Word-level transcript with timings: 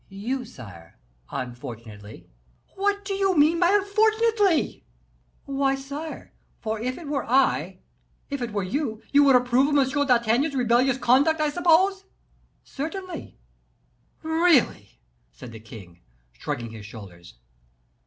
"You, 0.09 0.45
sire, 0.45 0.97
unfortunately." 1.29 2.25
"What 2.73 3.05
do 3.05 3.13
you 3.13 3.37
mean 3.37 3.59
by 3.59 3.69
'unfortunately'?" 3.71 4.83
"Yes, 5.47 5.85
sire; 5.85 6.33
for 6.59 6.79
if 6.79 6.97
it 6.97 7.05
were 7.07 7.23
I" 7.23 7.77
"If 8.31 8.41
it 8.41 8.51
were 8.51 8.63
you, 8.63 9.03
you 9.11 9.23
would 9.25 9.35
approve 9.35 9.67
of 9.67 9.77
M. 9.93 10.07
d'Artagnan's 10.07 10.55
rebellious 10.55 10.97
conduct, 10.97 11.39
I 11.39 11.49
suppose?" 11.51 12.05
"Certainly." 12.63 13.37
"Really!" 14.23 14.97
said 15.31 15.51
the 15.51 15.59
king, 15.59 15.99
shrugging 16.31 16.71
his 16.71 16.87
shoulders. 16.87 17.35